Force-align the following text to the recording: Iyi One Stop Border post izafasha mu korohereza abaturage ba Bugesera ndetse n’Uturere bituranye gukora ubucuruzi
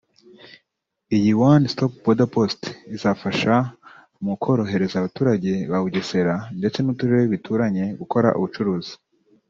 Iyi 1.15 1.31
One 1.51 1.63
Stop 1.73 1.91
Border 2.03 2.29
post 2.35 2.61
izafasha 2.95 3.55
mu 4.23 4.33
korohereza 4.43 4.95
abaturage 4.97 5.51
ba 5.69 5.77
Bugesera 5.83 6.35
ndetse 6.59 6.79
n’Uturere 6.81 7.23
bituranye 7.33 7.85
gukora 7.99 8.29
ubucuruzi 8.39 8.93